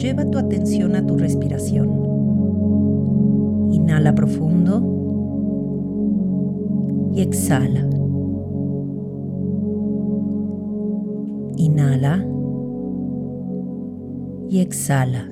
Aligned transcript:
lleva 0.00 0.24
tu 0.24 0.38
atención 0.38 0.96
a 0.96 1.06
tu 1.06 1.16
respiración. 1.18 1.88
Inhala 3.70 4.14
profundo 4.14 4.82
y 7.14 7.20
exhala. 7.20 7.86
Inhala 11.56 12.26
y 14.48 14.60
exhala. 14.60 15.30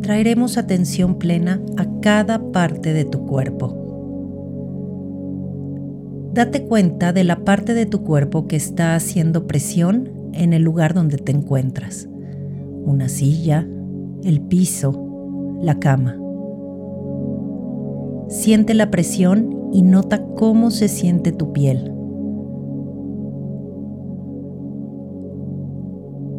Traeremos 0.00 0.58
atención 0.58 1.16
plena 1.16 1.60
a 1.76 1.86
cada 2.00 2.52
parte 2.52 2.92
de 2.92 3.04
tu 3.04 3.26
cuerpo. 3.26 3.78
Date 6.32 6.64
cuenta 6.66 7.12
de 7.12 7.24
la 7.24 7.44
parte 7.44 7.74
de 7.74 7.84
tu 7.86 8.02
cuerpo 8.04 8.46
que 8.46 8.56
está 8.56 8.94
haciendo 8.94 9.46
presión 9.46 10.10
en 10.32 10.52
el 10.54 10.62
lugar 10.62 10.94
donde 10.94 11.18
te 11.18 11.32
encuentras. 11.32 12.08
Una 12.84 13.08
silla, 13.08 13.66
el 14.24 14.40
piso, 14.40 15.58
la 15.60 15.78
cama. 15.78 16.18
Siente 18.28 18.74
la 18.74 18.90
presión 18.90 19.70
y 19.72 19.82
nota 19.82 20.24
cómo 20.34 20.70
se 20.70 20.88
siente 20.88 21.32
tu 21.32 21.52
piel. 21.52 21.92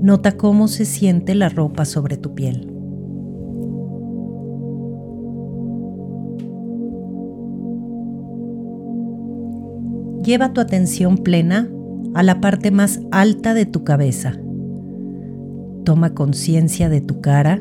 Nota 0.02 0.34
cómo 0.34 0.68
se 0.68 0.84
siente 0.84 1.34
la 1.34 1.48
ropa 1.48 1.86
sobre 1.86 2.18
tu 2.18 2.34
piel. 2.34 2.70
Lleva 10.24 10.54
tu 10.54 10.62
atención 10.62 11.18
plena 11.18 11.70
a 12.14 12.24
la 12.24 12.42
parte 12.42 12.72
más 12.72 13.00
alta 13.12 13.54
de 13.54 13.66
tu 13.66 13.84
cabeza. 13.84 14.43
Toma 15.84 16.14
conciencia 16.14 16.90
de 16.90 17.02
tu 17.02 17.20
cara, 17.20 17.60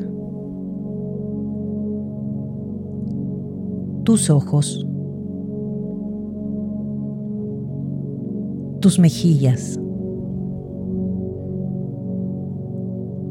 tus 4.03 4.29
ojos, 4.29 4.87
tus 8.79 8.97
mejillas, 8.99 9.79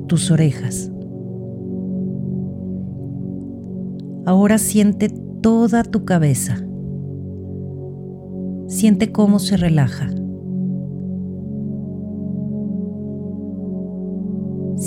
tus 0.09 0.31
orejas. 0.31 0.91
Ahora 4.27 4.59
siente 4.59 5.09
toda 5.41 5.83
tu 5.85 6.05
cabeza. 6.05 6.57
Siente 8.67 9.11
cómo 9.11 9.39
se 9.39 9.57
relaja. 9.57 10.11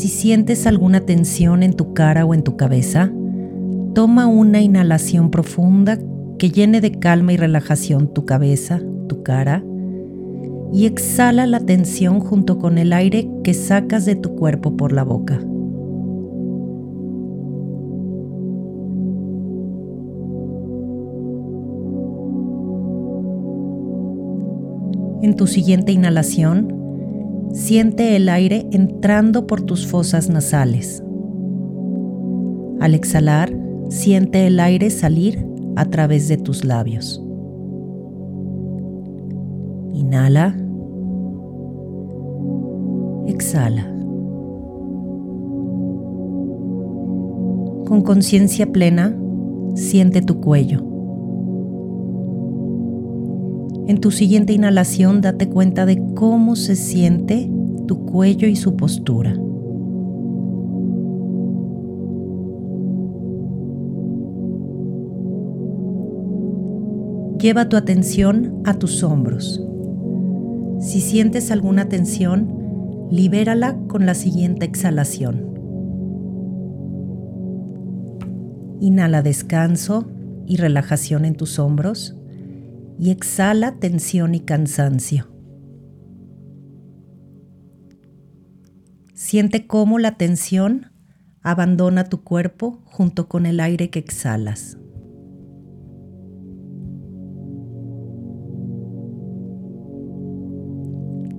Si 0.05 0.11
sientes 0.11 0.67
alguna 0.67 0.99
tensión 0.99 1.63
en 1.63 1.73
tu 1.73 1.95
cara 1.95 2.27
o 2.27 2.35
en 2.35 2.43
tu 2.43 2.55
cabeza, 2.57 3.11
toma 3.95 4.27
una 4.27 4.61
inhalación 4.61 5.31
profunda 5.31 5.97
que 6.37 6.51
llene 6.51 6.79
de 6.79 6.91
calma 6.91 7.33
y 7.33 7.37
relajación 7.37 8.13
tu 8.13 8.23
cabeza, 8.23 8.79
tu 9.07 9.23
cara, 9.23 9.63
y 10.71 10.85
exhala 10.85 11.47
la 11.47 11.59
tensión 11.59 12.19
junto 12.19 12.59
con 12.59 12.77
el 12.77 12.93
aire 12.93 13.27
que 13.43 13.55
sacas 13.55 14.05
de 14.05 14.15
tu 14.15 14.35
cuerpo 14.35 14.77
por 14.77 14.91
la 14.91 15.03
boca. 15.03 15.39
En 25.23 25.35
tu 25.35 25.47
siguiente 25.47 25.93
inhalación, 25.93 26.84
siente 27.55 28.17
el 28.17 28.27
aire 28.27 28.67
entrando 28.73 29.47
por 29.47 29.61
tus 29.61 29.87
fosas 29.87 30.29
nasales. 30.29 31.01
Al 32.81 32.93
exhalar, 32.93 33.51
siente 33.89 34.45
el 34.45 34.59
aire 34.59 34.89
salir 34.89 35.47
a 35.77 35.85
través 35.85 36.27
de 36.27 36.37
tus 36.37 36.65
labios. 36.65 37.23
Inhala. 39.93 40.57
Exhala. 43.27 43.85
Con 47.85 48.01
conciencia 48.03 48.71
plena, 48.71 49.17
siente 49.75 50.21
tu 50.21 50.41
cuello. 50.41 50.94
En 53.87 53.99
tu 53.99 54.09
siguiente 54.09 54.51
inhalación 54.51 55.21
date 55.21 55.47
cuenta 55.47 55.85
de 55.85 56.01
cómo 56.15 56.55
se 56.55 56.75
siente 56.75 57.51
tu 57.85 58.03
cuello 58.05 58.47
y 58.47 58.55
su 58.55 58.75
postura. 58.75 59.35
Lleva 67.39 67.69
tu 67.69 67.77
atención 67.77 68.59
a 68.65 68.73
tus 68.73 69.03
hombros. 69.03 69.63
Si 70.79 70.99
sientes 70.99 71.51
alguna 71.51 71.87
tensión, 71.87 73.07
libérala 73.11 73.77
con 73.87 74.07
la 74.07 74.15
siguiente 74.15 74.65
exhalación. 74.65 75.45
Inhala 78.79 79.21
descanso 79.21 80.05
y 80.47 80.57
relajación 80.57 81.23
en 81.23 81.35
tus 81.35 81.59
hombros 81.59 82.15
y 82.99 83.11
exhala 83.11 83.79
tensión 83.79 84.35
y 84.35 84.39
cansancio. 84.41 85.27
Siente 89.13 89.65
cómo 89.65 89.99
la 89.99 90.17
tensión 90.17 90.91
abandona 91.41 92.05
tu 92.05 92.23
cuerpo 92.23 92.81
junto 92.85 93.27
con 93.27 93.45
el 93.45 93.59
aire 93.59 93.89
que 93.89 93.99
exhalas. 93.99 94.77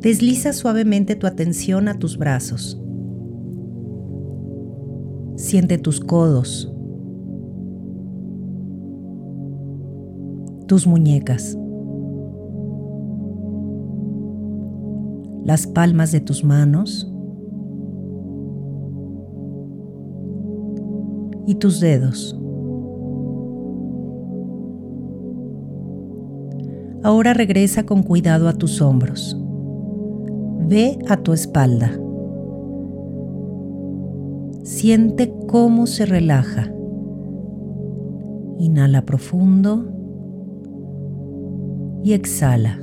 Desliza 0.00 0.52
suavemente 0.52 1.16
tu 1.16 1.26
atención 1.26 1.88
a 1.88 1.98
tus 1.98 2.16
brazos. 2.16 2.80
Siente 5.36 5.78
tus 5.78 6.00
codos, 6.00 6.72
tus 10.66 10.86
muñecas, 10.86 11.56
las 15.44 15.66
palmas 15.66 16.10
de 16.12 16.20
tus 16.20 16.44
manos 16.44 17.12
y 21.46 21.54
tus 21.54 21.80
dedos. 21.80 22.38
Ahora 27.04 27.34
regresa 27.34 27.86
con 27.86 28.02
cuidado 28.02 28.48
a 28.48 28.54
tus 28.54 28.82
hombros. 28.82 29.40
Ve 30.68 30.98
a 31.08 31.16
tu 31.18 31.32
espalda. 31.32 31.92
Siente 34.64 35.32
cómo 35.46 35.86
se 35.86 36.04
relaja. 36.06 36.72
Inhala 38.58 39.02
profundo 39.02 39.95
y 42.06 42.12
exhala. 42.12 42.78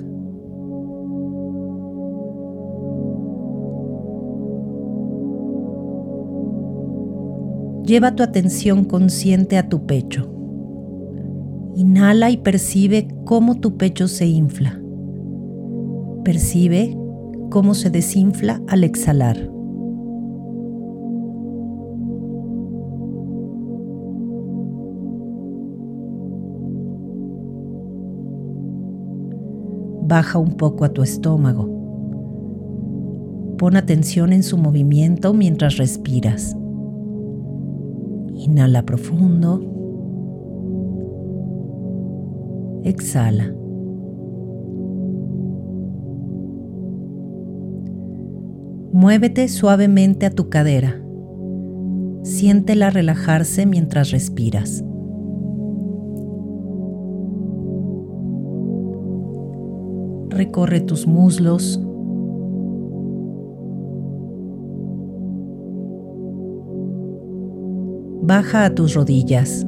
Lleva 7.85 8.15
tu 8.15 8.23
atención 8.23 8.83
consciente 8.83 9.57
a 9.57 9.69
tu 9.69 9.85
pecho. 9.85 10.29
Inhala 11.77 12.31
y 12.31 12.37
percibe 12.37 13.07
cómo 13.23 13.61
tu 13.61 13.77
pecho 13.77 14.09
se 14.09 14.25
infla. 14.25 14.81
Percibe 16.25 16.97
cómo 17.49 17.75
se 17.75 17.89
desinfla 17.89 18.61
al 18.67 18.83
exhalar. 18.83 19.52
Baja 30.05 30.37
un 30.37 30.57
poco 30.57 30.85
a 30.85 30.89
tu 30.89 31.01
estómago. 31.01 31.69
Pon 33.57 33.77
atención 33.77 34.33
en 34.33 34.43
su 34.43 34.57
movimiento 34.57 35.33
mientras 35.33 35.77
respiras. 35.77 36.55
Inhala 38.35 38.83
profundo. 38.83 39.61
Exhala. 42.83 43.53
Muévete 48.91 49.47
suavemente 49.47 50.25
a 50.25 50.29
tu 50.29 50.49
cadera. 50.49 51.01
Siéntela 52.23 52.89
relajarse 52.89 53.65
mientras 53.65 54.11
respiras. 54.11 54.83
recorre 60.53 60.81
tus 60.81 61.07
muslos, 61.07 61.81
baja 68.21 68.65
a 68.65 68.75
tus 68.75 68.93
rodillas. 68.93 69.65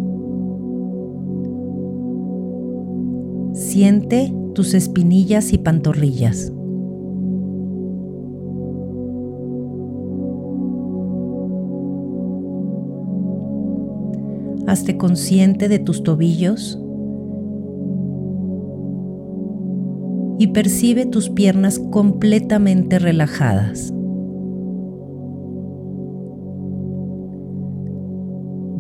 Siente 3.54 4.32
tus 4.54 4.76
espinillas 4.76 5.54
y 5.54 5.58
pantorrillas. 5.58 6.54
Hazte 14.68 14.98
consciente 14.98 15.68
de 15.68 15.80
tus 15.80 16.04
tobillos 16.04 16.80
y 20.38 20.48
percibe 20.48 21.06
tus 21.06 21.30
piernas 21.30 21.80
completamente 21.80 23.00
relajadas. 23.00 23.94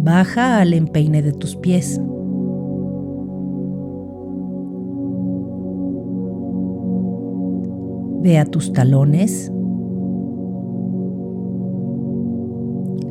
Baja 0.03 0.59
al 0.59 0.73
empeine 0.73 1.21
de 1.21 1.33
tus 1.33 1.55
pies. 1.55 1.99
Ve 8.21 8.37
a 8.37 8.45
tus 8.45 8.73
talones, 8.73 9.51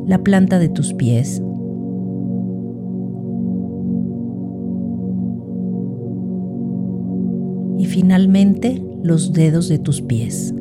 la 0.05 0.19
planta 0.19 0.59
de 0.59 0.69
tus 0.69 0.93
pies. 0.93 1.41
Finalmente 7.95 8.83
los 9.03 9.31
dedos 9.31 9.69
de 9.69 9.79
tus 9.79 10.01
pies. 10.01 10.53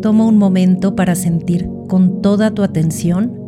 Toma 0.00 0.24
un 0.24 0.38
momento 0.38 0.96
para 0.96 1.14
sentir 1.14 1.68
con 1.88 2.22
toda 2.22 2.52
tu 2.52 2.62
atención 2.62 3.38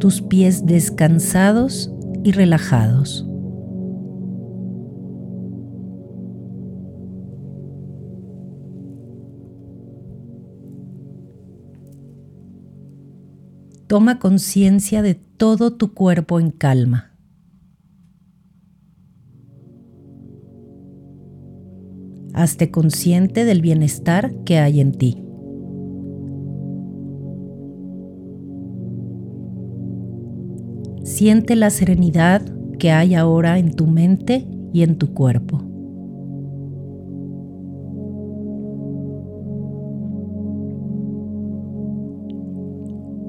tus 0.00 0.22
pies 0.22 0.66
descansados 0.66 1.94
y 2.24 2.32
relajados. 2.32 3.28
Toma 13.86 14.18
conciencia 14.18 15.00
de 15.00 15.14
todo 15.14 15.74
tu 15.74 15.94
cuerpo 15.94 16.40
en 16.40 16.50
calma. 16.50 17.13
Hazte 22.44 22.70
consciente 22.70 23.46
del 23.46 23.62
bienestar 23.62 24.34
que 24.44 24.58
hay 24.58 24.82
en 24.82 24.92
ti. 24.92 25.24
Siente 31.04 31.56
la 31.56 31.70
serenidad 31.70 32.42
que 32.78 32.90
hay 32.90 33.14
ahora 33.14 33.58
en 33.58 33.72
tu 33.72 33.86
mente 33.86 34.46
y 34.74 34.82
en 34.82 34.98
tu 34.98 35.14
cuerpo. 35.14 35.62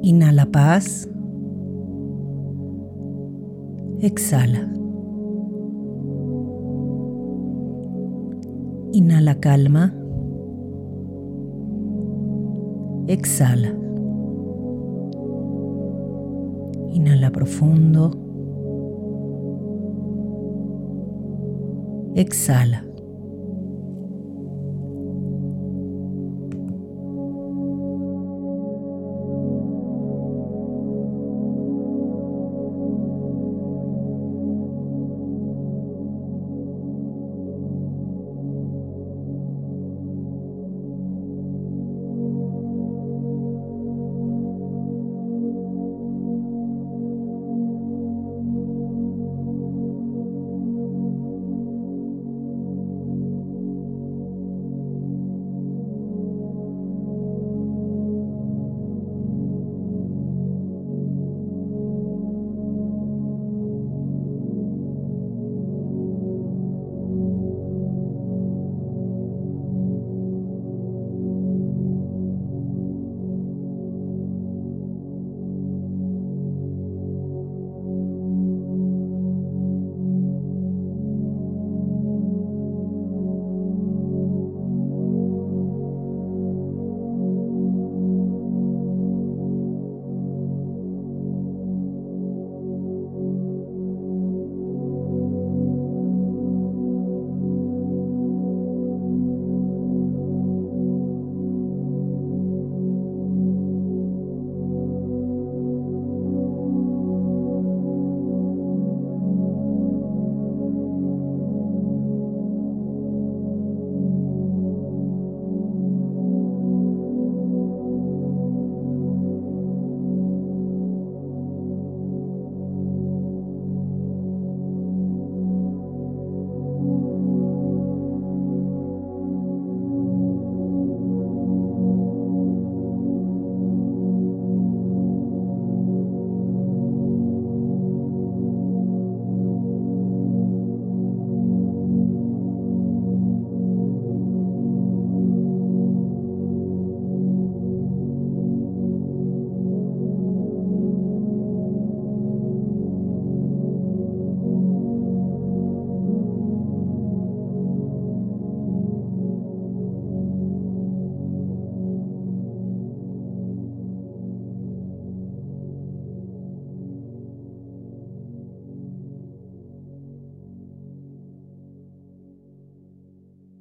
Inhala 0.04 0.46
paz. 0.48 1.08
Exhala. 4.02 4.70
Inhala 8.96 9.36
calma. 9.42 9.92
Exhala. 13.10 13.72
Inhala 16.94 17.30
profundo. 17.30 18.12
Exhala. 22.16 22.95